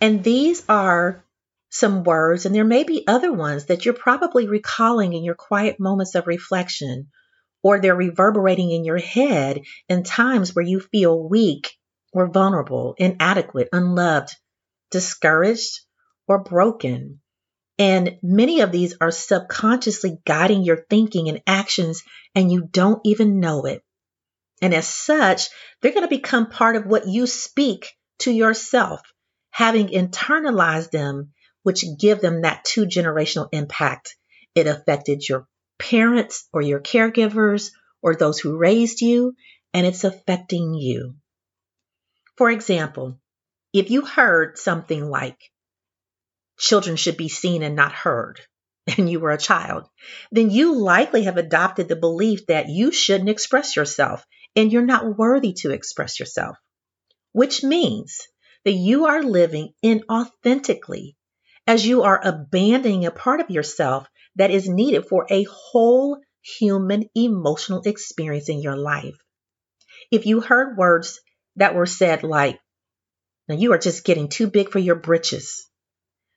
And 0.00 0.22
these 0.22 0.64
are 0.68 1.24
some 1.68 2.04
words, 2.04 2.46
and 2.46 2.54
there 2.54 2.64
may 2.64 2.84
be 2.84 3.06
other 3.06 3.32
ones 3.32 3.66
that 3.66 3.84
you're 3.84 3.94
probably 3.94 4.48
recalling 4.48 5.12
in 5.12 5.24
your 5.24 5.34
quiet 5.34 5.78
moments 5.78 6.14
of 6.14 6.26
reflection 6.26 7.08
or 7.62 7.80
they're 7.80 7.96
reverberating 7.96 8.70
in 8.70 8.84
your 8.84 8.98
head 8.98 9.62
in 9.88 10.04
times 10.04 10.54
where 10.54 10.64
you 10.64 10.80
feel 10.80 11.28
weak 11.28 11.76
or 12.12 12.28
vulnerable, 12.28 12.94
inadequate, 12.96 13.68
unloved, 13.72 14.34
discouraged, 14.90 15.80
or 16.26 16.42
broken. 16.42 17.20
And 17.78 18.18
many 18.22 18.60
of 18.60 18.72
these 18.72 18.96
are 19.00 19.10
subconsciously 19.10 20.18
guiding 20.24 20.62
your 20.62 20.84
thinking 20.88 21.28
and 21.28 21.42
actions, 21.46 22.02
and 22.34 22.50
you 22.50 22.68
don't 22.70 23.00
even 23.04 23.40
know 23.40 23.66
it. 23.66 23.82
And 24.62 24.72
as 24.72 24.88
such, 24.88 25.48
they're 25.80 25.92
going 25.92 26.08
to 26.08 26.08
become 26.08 26.48
part 26.48 26.76
of 26.76 26.86
what 26.86 27.06
you 27.06 27.26
speak 27.26 27.92
to 28.20 28.32
yourself, 28.32 29.00
having 29.50 29.88
internalized 29.88 30.90
them, 30.90 31.32
which 31.62 31.84
give 32.00 32.20
them 32.20 32.42
that 32.42 32.64
two 32.64 32.86
generational 32.86 33.48
impact. 33.52 34.16
It 34.54 34.66
affected 34.66 35.28
your 35.28 35.46
parents 35.78 36.48
or 36.52 36.62
your 36.62 36.80
caregivers 36.80 37.70
or 38.00 38.14
those 38.14 38.38
who 38.38 38.56
raised 38.56 39.02
you, 39.02 39.34
and 39.74 39.86
it's 39.86 40.04
affecting 40.04 40.72
you. 40.74 41.16
For 42.36 42.50
example, 42.50 43.18
if 43.78 43.90
you 43.90 44.02
heard 44.02 44.58
something 44.58 45.08
like, 45.08 45.38
children 46.58 46.96
should 46.96 47.16
be 47.16 47.28
seen 47.28 47.62
and 47.62 47.76
not 47.76 47.92
heard, 47.92 48.40
and 48.98 49.10
you 49.10 49.20
were 49.20 49.32
a 49.32 49.38
child, 49.38 49.86
then 50.30 50.50
you 50.50 50.74
likely 50.74 51.24
have 51.24 51.36
adopted 51.36 51.88
the 51.88 51.96
belief 51.96 52.46
that 52.46 52.68
you 52.68 52.92
shouldn't 52.92 53.30
express 53.30 53.76
yourself 53.76 54.24
and 54.54 54.72
you're 54.72 54.82
not 54.82 55.18
worthy 55.18 55.52
to 55.52 55.70
express 55.70 56.18
yourself, 56.18 56.56
which 57.32 57.62
means 57.62 58.26
that 58.64 58.72
you 58.72 59.06
are 59.06 59.22
living 59.22 59.72
inauthentically 59.84 61.14
as 61.66 61.86
you 61.86 62.02
are 62.02 62.20
abandoning 62.24 63.04
a 63.04 63.10
part 63.10 63.40
of 63.40 63.50
yourself 63.50 64.08
that 64.36 64.50
is 64.50 64.68
needed 64.68 65.06
for 65.06 65.26
a 65.30 65.44
whole 65.44 66.18
human 66.42 67.04
emotional 67.14 67.82
experience 67.84 68.48
in 68.48 68.60
your 68.60 68.76
life. 68.76 69.16
If 70.10 70.26
you 70.26 70.40
heard 70.40 70.76
words 70.78 71.20
that 71.56 71.74
were 71.74 71.86
said 71.86 72.22
like, 72.22 72.60
now 73.48 73.54
you 73.54 73.72
are 73.72 73.78
just 73.78 74.04
getting 74.04 74.28
too 74.28 74.48
big 74.48 74.70
for 74.70 74.78
your 74.78 74.96
britches, 74.96 75.68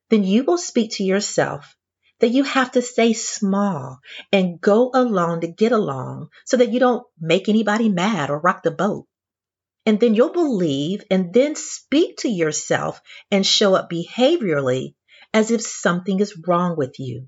then 0.10 0.24
you 0.24 0.44
will 0.44 0.58
speak 0.58 0.92
to 0.94 1.04
yourself 1.04 1.76
that 2.20 2.30
you 2.30 2.44
have 2.44 2.72
to 2.72 2.82
stay 2.82 3.14
small 3.14 4.00
and 4.32 4.60
go 4.60 4.92
along 4.94 5.42
to 5.42 5.48
get 5.48 5.72
along 5.72 6.30
so 6.46 6.58
that 6.58 6.72
you 6.72 6.80
don't 6.80 7.06
make 7.20 7.48
anybody 7.48 7.90
mad 7.90 8.30
or 8.30 8.40
rock 8.40 8.64
the 8.64 8.72
boat. 8.72 9.06
And 9.86 10.00
then 10.00 10.14
you'll 10.14 10.34
believe 10.34 11.04
and 11.10 11.34
then 11.34 11.56
speak 11.56 12.18
to 12.18 12.30
yourself 12.30 13.02
and 13.32 13.46
show 13.46 13.76
up 13.76 13.90
behaviorally 13.90 14.96
as 15.34 15.52
if 15.52 15.62
something 15.62 16.20
is 16.20 16.38
wrong 16.46 16.76
with 16.78 17.00
you. 17.00 17.28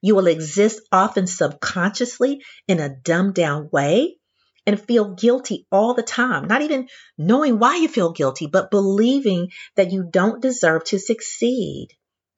You 0.00 0.16
will 0.16 0.26
exist 0.26 0.80
often 0.90 1.28
subconsciously 1.28 2.42
in 2.66 2.80
a 2.80 2.88
dumbed 2.88 3.34
down 3.34 3.68
way 3.72 4.16
and 4.66 4.80
feel 4.80 5.14
guilty 5.14 5.66
all 5.72 5.94
the 5.94 6.02
time, 6.02 6.46
not 6.46 6.62
even 6.62 6.88
knowing 7.18 7.58
why 7.58 7.76
you 7.76 7.88
feel 7.88 8.12
guilty, 8.12 8.46
but 8.46 8.70
believing 8.70 9.50
that 9.76 9.90
you 9.90 10.08
don't 10.08 10.42
deserve 10.42 10.84
to 10.84 10.98
succeed, 10.98 11.88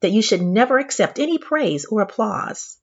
that 0.01 0.11
you 0.11 0.21
should 0.21 0.41
never 0.41 0.79
accept 0.79 1.19
any 1.19 1.37
praise 1.37 1.85
or 1.85 2.01
applause. 2.01 2.77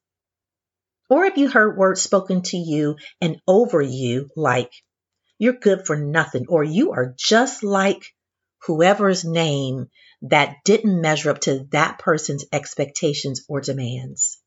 Or 1.10 1.24
if 1.24 1.36
you 1.36 1.48
heard 1.48 1.76
words 1.76 2.00
spoken 2.00 2.42
to 2.42 2.56
you 2.56 2.96
and 3.20 3.40
over 3.46 3.82
you, 3.82 4.30
like, 4.36 4.72
you're 5.38 5.52
good 5.52 5.86
for 5.86 5.96
nothing, 5.96 6.46
or 6.48 6.62
you 6.62 6.92
are 6.92 7.14
just 7.18 7.62
like 7.62 8.14
whoever's 8.66 9.24
name 9.24 9.88
that 10.22 10.56
didn't 10.64 11.00
measure 11.00 11.30
up 11.30 11.40
to 11.40 11.66
that 11.72 11.98
person's 11.98 12.44
expectations 12.52 13.44
or 13.48 13.60
demands. 13.60 14.40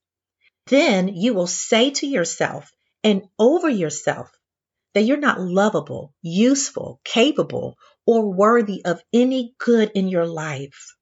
Then 0.68 1.10
you 1.10 1.34
will 1.34 1.48
say 1.48 1.92
to 1.92 2.08
yourself 2.08 2.72
and 3.04 3.24
over 3.38 3.70
yourself 3.70 4.32
that 4.96 5.04
you're 5.04 5.18
not 5.18 5.42
lovable, 5.42 6.16
useful, 6.22 7.02
capable, 7.04 7.78
or 8.08 8.34
worthy 8.34 8.84
of 8.86 9.04
any 9.14 9.54
good 9.60 9.92
in 9.94 10.08
your 10.08 10.26
life. 10.26 10.96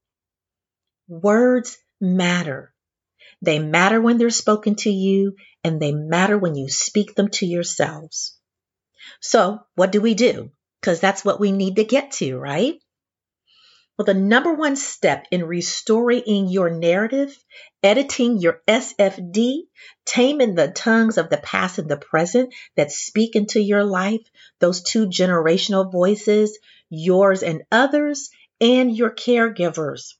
Words 1.07 1.77
matter. 2.01 2.73
They 3.41 3.59
matter 3.59 4.01
when 4.01 4.17
they're 4.17 4.31
spoken 4.31 4.75
to 4.77 4.89
you, 4.89 5.35
and 5.63 5.79
they 5.79 5.91
matter 5.91 6.37
when 6.37 6.55
you 6.55 6.69
speak 6.69 7.13
them 7.13 7.29
to 7.29 7.45
yourselves. 7.45 8.37
So, 9.21 9.59
what 9.75 9.91
do 9.91 10.01
we 10.01 10.15
do? 10.15 10.51
Because 10.81 10.99
that's 10.99 11.23
what 11.23 11.39
we 11.39 11.51
need 11.51 11.75
to 11.75 11.83
get 11.83 12.11
to, 12.13 12.37
right? 12.37 12.75
Well, 13.97 14.05
the 14.05 14.15
number 14.15 14.55
one 14.55 14.75
step 14.75 15.27
in 15.29 15.43
restoring 15.43 16.47
your 16.47 16.71
narrative, 16.71 17.37
editing 17.83 18.39
your 18.39 18.63
SFD, 18.67 19.67
taming 20.03 20.55
the 20.55 20.69
tongues 20.69 21.19
of 21.19 21.29
the 21.29 21.37
past 21.37 21.77
and 21.77 21.87
the 21.87 21.97
present 21.97 22.55
that 22.75 22.91
speak 22.91 23.35
into 23.35 23.61
your 23.61 23.83
life, 23.83 24.27
those 24.59 24.81
two 24.81 25.07
generational 25.09 25.91
voices, 25.91 26.57
yours 26.89 27.43
and 27.43 27.61
others, 27.71 28.31
and 28.59 28.97
your 28.97 29.11
caregivers. 29.11 30.15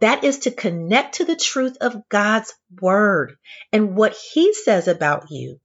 That 0.00 0.24
is 0.24 0.38
to 0.40 0.50
connect 0.50 1.16
to 1.16 1.26
the 1.26 1.36
truth 1.36 1.76
of 1.82 2.08
God's 2.08 2.54
word 2.80 3.36
and 3.72 3.94
what 3.94 4.16
he 4.16 4.54
says 4.54 4.88
about 4.88 5.30
you. 5.30 5.60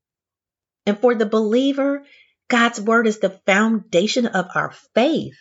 And 0.85 0.99
for 0.99 1.15
the 1.15 1.25
believer, 1.25 2.03
God's 2.49 2.81
word 2.81 3.07
is 3.07 3.19
the 3.19 3.39
foundation 3.45 4.25
of 4.25 4.47
our 4.53 4.71
faith. 4.93 5.37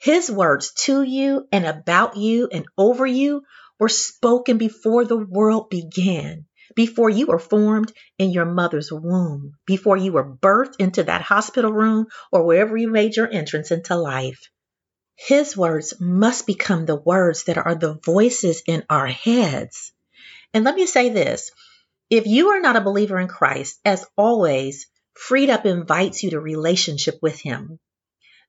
His 0.00 0.30
words 0.30 0.72
to 0.84 1.02
you 1.02 1.46
and 1.52 1.66
about 1.66 2.16
you 2.16 2.48
and 2.50 2.64
over 2.78 3.06
you 3.06 3.42
were 3.78 3.90
spoken 3.90 4.56
before 4.56 5.04
the 5.04 5.18
world 5.18 5.68
began, 5.68 6.46
before 6.74 7.10
you 7.10 7.26
were 7.26 7.38
formed 7.38 7.92
in 8.18 8.30
your 8.30 8.46
mother's 8.46 8.90
womb, 8.90 9.52
before 9.66 9.98
you 9.98 10.12
were 10.12 10.36
birthed 10.36 10.76
into 10.78 11.02
that 11.02 11.20
hospital 11.20 11.70
room 11.70 12.06
or 12.32 12.44
wherever 12.44 12.78
you 12.78 12.88
made 12.88 13.14
your 13.14 13.30
entrance 13.30 13.70
into 13.70 13.94
life. 13.94 14.50
His 15.16 15.54
words 15.54 15.92
must 16.00 16.46
become 16.46 16.86
the 16.86 16.96
words 16.96 17.44
that 17.44 17.58
are 17.58 17.74
the 17.74 17.92
voices 18.02 18.62
in 18.66 18.84
our 18.88 19.06
heads. 19.06 19.92
And 20.54 20.64
let 20.64 20.76
me 20.76 20.86
say 20.86 21.10
this 21.10 21.50
if 22.08 22.26
you 22.26 22.48
are 22.48 22.60
not 22.60 22.76
a 22.76 22.80
believer 22.80 23.20
in 23.20 23.28
Christ, 23.28 23.78
as 23.84 24.06
always, 24.16 24.86
Freed 25.12 25.50
Up 25.50 25.66
invites 25.66 26.22
you 26.22 26.30
to 26.30 26.40
relationship 26.40 27.18
with 27.20 27.38
Him. 27.38 27.78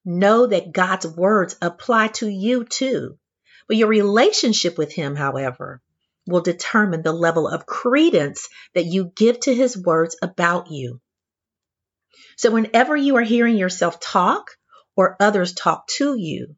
Know 0.04 0.48
that 0.48 0.72
God's 0.72 1.08
words 1.08 1.56
apply 1.62 2.10
to 2.10 2.28
you 2.28 2.64
too. 2.66 3.18
But 3.68 3.78
your 3.78 3.88
relationship 3.88 4.78
with 4.78 4.92
Him, 4.92 5.16
however, 5.16 5.82
will 6.28 6.42
determine 6.42 7.02
the 7.02 7.14
level 7.14 7.48
of 7.48 7.66
credence 7.66 8.50
that 8.74 8.86
you 8.86 9.12
give 9.16 9.40
to 9.42 9.54
His 9.54 9.78
words 9.78 10.18
about 10.22 10.72
you. 10.72 11.00
So, 12.38 12.52
whenever 12.52 12.96
you 12.96 13.18
are 13.18 13.24
hearing 13.24 13.58
yourself 13.58 14.00
talk 14.00 14.52
or 14.96 15.16
others 15.20 15.54
talk 15.54 15.88
to 15.98 16.16
you, 16.18 16.56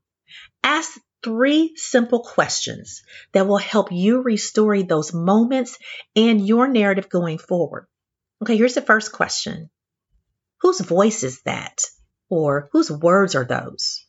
Ask 0.64 0.98
three 1.24 1.74
simple 1.76 2.24
questions 2.24 3.04
that 3.34 3.48
will 3.48 3.58
help 3.58 3.92
you 3.92 4.22
restore 4.22 4.82
those 4.82 5.14
moments 5.14 5.78
and 6.16 6.46
your 6.46 6.68
narrative 6.68 7.10
going 7.10 7.38
forward. 7.38 7.88
Okay, 8.42 8.58
here's 8.58 8.76
the 8.76 8.82
first 8.82 9.12
question 9.12 9.70
Whose 10.62 10.80
voice 10.80 11.24
is 11.24 11.42
that? 11.42 11.84
Or 12.34 12.68
whose 12.72 12.90
words 12.90 13.36
are 13.36 13.46
those? 13.46 14.08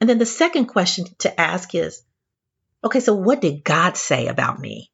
And 0.00 0.10
then 0.10 0.18
the 0.18 0.26
second 0.26 0.66
question 0.66 1.06
to 1.20 1.40
ask 1.40 1.72
is 1.72 2.02
okay, 2.82 2.98
so 2.98 3.14
what 3.14 3.40
did 3.40 3.62
God 3.62 3.96
say 3.96 4.26
about 4.26 4.58
me 4.58 4.90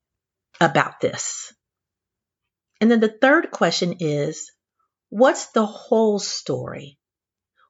about 0.61 1.01
this? 1.01 1.51
And 2.79 2.91
then 2.91 3.01
the 3.01 3.09
third 3.09 3.51
question 3.51 3.97
is 4.01 4.53
what's 5.09 5.47
the 5.53 5.65
whole 5.65 6.19
story? 6.19 6.99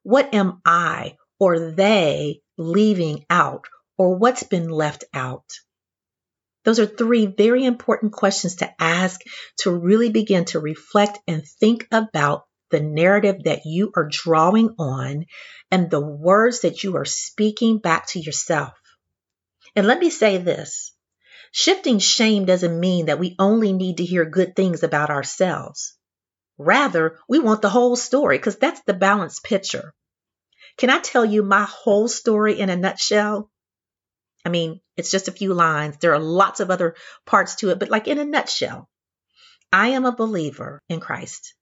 What 0.02 0.34
am 0.34 0.60
I 0.64 1.16
or 1.38 1.70
they 1.70 2.42
leaving 2.58 3.26
out 3.30 3.66
or 3.96 4.16
what's 4.16 4.42
been 4.42 4.68
left 4.68 5.04
out? 5.14 5.46
Those 6.64 6.80
are 6.80 6.86
three 6.86 7.26
very 7.26 7.64
important 7.64 8.14
questions 8.14 8.56
to 8.56 8.82
ask 8.82 9.20
to 9.58 9.70
really 9.70 10.10
begin 10.10 10.46
to 10.46 10.58
reflect 10.58 11.20
and 11.28 11.46
think 11.46 11.86
about 11.92 12.46
the 12.70 12.80
narrative 12.80 13.44
that 13.44 13.66
you 13.66 13.92
are 13.96 14.08
drawing 14.10 14.74
on 14.78 15.26
and 15.70 15.90
the 15.90 16.00
words 16.00 16.60
that 16.60 16.82
you 16.82 16.96
are 16.96 17.04
speaking 17.04 17.78
back 17.78 18.06
to 18.08 18.20
yourself. 18.20 18.74
And 19.76 19.86
let 19.86 19.98
me 19.98 20.10
say 20.10 20.38
this 20.38 20.94
shifting 21.52 21.98
shame 21.98 22.44
doesn't 22.44 22.78
mean 22.78 23.06
that 23.06 23.18
we 23.18 23.36
only 23.38 23.72
need 23.72 23.98
to 23.98 24.04
hear 24.04 24.24
good 24.24 24.54
things 24.54 24.82
about 24.82 25.10
ourselves. 25.10 25.96
Rather, 26.58 27.18
we 27.28 27.38
want 27.38 27.62
the 27.62 27.70
whole 27.70 27.96
story 27.96 28.36
because 28.36 28.56
that's 28.56 28.82
the 28.82 28.94
balanced 28.94 29.42
picture. 29.42 29.94
Can 30.76 30.90
I 30.90 30.98
tell 31.00 31.24
you 31.24 31.42
my 31.42 31.64
whole 31.64 32.08
story 32.08 32.58
in 32.58 32.70
a 32.70 32.76
nutshell? 32.76 33.50
I 34.44 34.48
mean, 34.48 34.80
it's 34.96 35.10
just 35.10 35.28
a 35.28 35.32
few 35.32 35.54
lines. 35.54 35.96
There 35.98 36.14
are 36.14 36.20
lots 36.20 36.60
of 36.60 36.70
other 36.70 36.96
parts 37.26 37.56
to 37.56 37.70
it, 37.70 37.78
but 37.78 37.90
like 37.90 38.08
in 38.08 38.18
a 38.18 38.24
nutshell, 38.24 38.88
I 39.72 39.88
am 39.88 40.04
a 40.04 40.16
believer 40.16 40.82
in 40.88 41.00
Christ, 41.00 41.54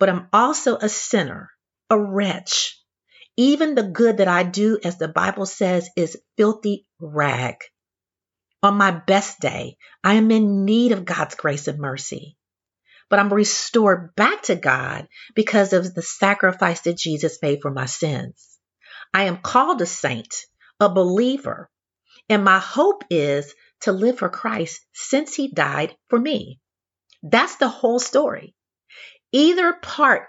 but 0.00 0.08
I'm 0.08 0.26
also 0.32 0.76
a 0.76 0.88
sinner, 0.88 1.50
a 1.88 2.00
wretch. 2.00 2.82
Even 3.36 3.76
the 3.76 3.84
good 3.84 4.16
that 4.16 4.28
I 4.28 4.42
do, 4.42 4.80
as 4.82 4.98
the 4.98 5.06
Bible 5.08 5.46
says, 5.46 5.88
is 5.96 6.20
filthy 6.36 6.86
rag. 6.98 7.56
On 8.64 8.76
my 8.76 8.90
best 8.90 9.38
day, 9.38 9.76
I 10.02 10.14
am 10.14 10.32
in 10.32 10.64
need 10.64 10.90
of 10.90 11.04
God's 11.04 11.36
grace 11.36 11.68
and 11.68 11.78
mercy 11.78 12.36
but 13.10 13.18
I'm 13.18 13.34
restored 13.34 14.14
back 14.14 14.42
to 14.44 14.56
God 14.56 15.08
because 15.34 15.72
of 15.72 15.94
the 15.94 16.02
sacrifice 16.02 16.82
that 16.82 16.96
Jesus 16.96 17.42
made 17.42 17.60
for 17.60 17.70
my 17.70 17.86
sins. 17.86 18.48
I 19.12 19.24
am 19.24 19.38
called 19.38 19.82
a 19.82 19.86
saint, 19.86 20.32
a 20.78 20.88
believer, 20.88 21.68
and 22.28 22.44
my 22.44 22.60
hope 22.60 23.02
is 23.10 23.52
to 23.80 23.92
live 23.92 24.18
for 24.18 24.28
Christ 24.28 24.80
since 24.94 25.34
he 25.34 25.48
died 25.48 25.96
for 26.08 26.18
me. 26.18 26.60
That's 27.22 27.56
the 27.56 27.68
whole 27.68 27.98
story. 27.98 28.54
Either 29.32 29.72
part 29.72 30.28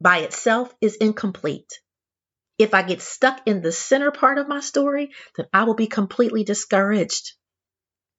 by 0.00 0.18
itself 0.18 0.74
is 0.80 0.96
incomplete. 0.96 1.80
If 2.58 2.74
I 2.74 2.82
get 2.82 3.00
stuck 3.00 3.40
in 3.46 3.62
the 3.62 3.72
center 3.72 4.10
part 4.10 4.38
of 4.38 4.48
my 4.48 4.60
story, 4.60 5.12
then 5.36 5.46
I 5.52 5.64
will 5.64 5.74
be 5.74 5.86
completely 5.86 6.44
discouraged. 6.44 7.32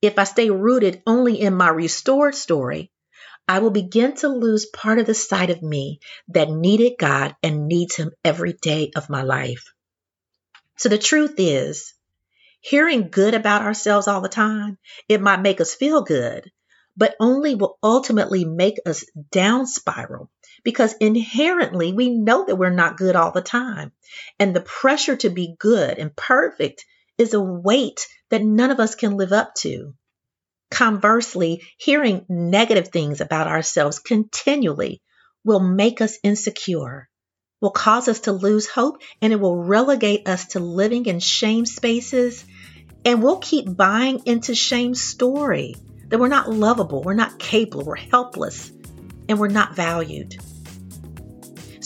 If 0.02 0.20
I 0.20 0.24
stay 0.24 0.50
rooted 0.50 1.02
only 1.06 1.40
in 1.40 1.56
my 1.56 1.70
restored 1.70 2.36
story, 2.36 2.92
I 3.48 3.60
will 3.60 3.70
begin 3.72 4.16
to 4.18 4.28
lose 4.28 4.66
part 4.66 4.98
of 4.98 5.06
the 5.06 5.14
side 5.14 5.52
of 5.52 5.62
me 5.62 6.00
that 6.30 6.50
needed 6.50 6.94
God 6.98 7.36
and 7.44 7.68
needs 7.68 7.96
Him 7.96 8.12
every 8.24 8.54
day 8.54 8.92
of 8.96 9.10
my 9.10 9.22
life. 9.22 9.72
So 10.78 10.90
the 10.90 10.98
truth 10.98 11.36
is, 11.38 11.94
hearing 12.60 13.10
good 13.10 13.36
about 13.36 13.62
ourselves 13.62 14.08
all 14.08 14.22
the 14.22 14.30
time, 14.30 14.80
it 15.08 15.22
might 15.22 15.42
make 15.42 15.62
us 15.62 15.76
feel 15.76 16.02
good, 16.02 16.52
but 16.97 17.15
only 17.19 17.55
will 17.55 17.77
ultimately 17.84 18.45
make 18.45 18.77
us 18.86 19.05
down 19.31 19.67
spiral 19.67 20.29
because 20.63 20.93
inherently 20.99 21.93
we 21.93 22.10
know 22.10 22.45
that 22.45 22.55
we're 22.55 22.69
not 22.69 22.97
good 22.97 23.15
all 23.15 23.31
the 23.31 23.41
time. 23.41 23.91
And 24.39 24.55
the 24.55 24.62
pressure 24.62 25.15
to 25.17 25.29
be 25.29 25.55
good 25.60 25.97
and 25.97 26.15
perfect 26.15 26.86
is 27.17 27.34
a 27.34 27.41
weight 27.41 28.08
that 28.29 28.43
none 28.43 28.71
of 28.71 28.79
us 28.79 28.95
can 28.95 29.17
live 29.17 29.31
up 29.31 29.55
to. 29.55 29.93
Conversely, 30.71 31.63
hearing 31.77 32.25
negative 32.27 32.89
things 32.89 33.21
about 33.21 33.47
ourselves 33.47 33.99
continually 33.99 35.01
will 35.43 35.60
make 35.60 36.01
us 36.01 36.17
insecure, 36.23 37.08
will 37.62 37.71
cause 37.71 38.08
us 38.08 38.21
to 38.21 38.31
lose 38.31 38.67
hope, 38.67 39.01
and 39.21 39.31
it 39.31 39.39
will 39.39 39.63
relegate 39.63 40.27
us 40.27 40.47
to 40.47 40.60
living 40.60 41.05
in 41.05 41.19
shame 41.19 41.65
spaces. 41.65 42.43
And 43.05 43.21
we'll 43.21 43.38
keep 43.38 43.73
buying 43.77 44.23
into 44.25 44.55
shame's 44.55 45.01
story 45.01 45.75
that 46.10 46.20
we're 46.20 46.28
not 46.28 46.52
lovable, 46.52 47.02
we're 47.02 47.13
not 47.13 47.39
capable, 47.39 47.86
we're 47.86 47.96
helpless, 47.96 48.72
and 49.28 49.39
we're 49.39 49.48
not 49.48 49.76
valued. 49.76 50.36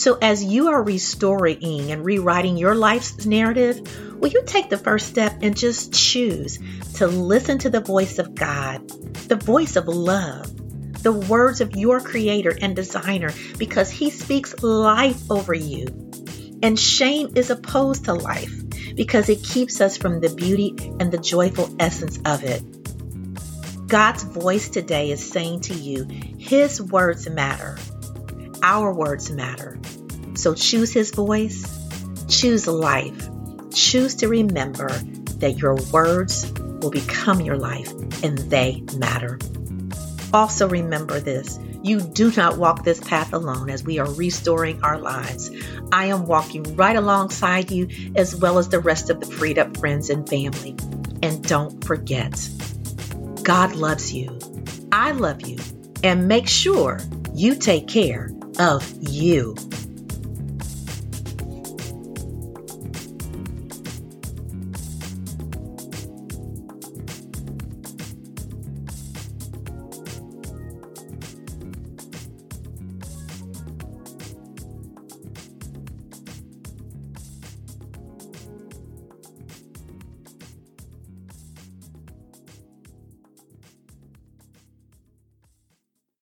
So, 0.00 0.16
as 0.22 0.42
you 0.42 0.68
are 0.68 0.82
restoring 0.82 1.90
and 1.90 2.04
rewriting 2.04 2.56
your 2.56 2.74
life's 2.74 3.26
narrative, 3.26 3.80
will 4.18 4.30
you 4.30 4.42
take 4.46 4.70
the 4.70 4.78
first 4.78 5.08
step 5.08 5.36
and 5.42 5.54
just 5.54 5.92
choose 5.92 6.58
to 6.94 7.06
listen 7.06 7.58
to 7.58 7.70
the 7.70 7.80
voice 7.80 8.18
of 8.18 8.34
God, 8.34 8.88
the 9.28 9.36
voice 9.36 9.76
of 9.76 9.88
love, 9.88 10.56
the 11.02 11.12
words 11.12 11.60
of 11.60 11.76
your 11.76 12.00
creator 12.00 12.56
and 12.62 12.74
designer, 12.74 13.30
because 13.58 13.90
he 13.90 14.08
speaks 14.08 14.62
life 14.62 15.30
over 15.30 15.52
you. 15.52 15.86
And 16.62 16.78
shame 16.78 17.32
is 17.36 17.50
opposed 17.50 18.06
to 18.06 18.14
life 18.14 18.54
because 18.94 19.28
it 19.28 19.42
keeps 19.42 19.80
us 19.80 19.96
from 19.96 20.20
the 20.20 20.34
beauty 20.34 20.74
and 20.98 21.12
the 21.12 21.18
joyful 21.18 21.74
essence 21.78 22.18
of 22.24 22.44
it. 22.44 22.62
God's 23.90 24.22
voice 24.22 24.68
today 24.68 25.10
is 25.10 25.32
saying 25.32 25.62
to 25.62 25.74
you, 25.74 26.06
His 26.38 26.80
words 26.80 27.28
matter. 27.28 27.76
Our 28.62 28.94
words 28.94 29.32
matter. 29.32 29.80
So 30.34 30.54
choose 30.54 30.92
His 30.92 31.10
voice, 31.10 31.66
choose 32.28 32.68
life, 32.68 33.28
choose 33.74 34.14
to 34.16 34.28
remember 34.28 34.90
that 35.40 35.58
your 35.58 35.74
words 35.92 36.52
will 36.80 36.92
become 36.92 37.40
your 37.40 37.56
life 37.56 37.90
and 38.22 38.38
they 38.38 38.84
matter. 38.96 39.40
Also, 40.32 40.68
remember 40.68 41.18
this 41.18 41.58
you 41.82 42.00
do 42.00 42.30
not 42.36 42.58
walk 42.58 42.84
this 42.84 43.00
path 43.00 43.32
alone 43.32 43.70
as 43.70 43.82
we 43.82 43.98
are 43.98 44.12
restoring 44.12 44.80
our 44.84 44.98
lives. 44.98 45.50
I 45.90 46.06
am 46.06 46.26
walking 46.26 46.76
right 46.76 46.94
alongside 46.94 47.72
you 47.72 47.88
as 48.14 48.36
well 48.36 48.58
as 48.58 48.68
the 48.68 48.78
rest 48.78 49.10
of 49.10 49.18
the 49.18 49.26
freed 49.26 49.58
up 49.58 49.76
friends 49.78 50.10
and 50.10 50.28
family. 50.28 50.76
And 51.22 51.42
don't 51.42 51.82
forget, 51.84 52.48
God 53.42 53.74
loves 53.74 54.12
you. 54.12 54.38
I 54.92 55.12
love 55.12 55.46
you. 55.46 55.58
And 56.02 56.28
make 56.28 56.48
sure 56.48 57.00
you 57.34 57.54
take 57.54 57.88
care 57.88 58.30
of 58.58 58.90
you. 59.00 59.54